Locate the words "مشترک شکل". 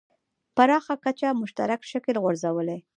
1.41-2.13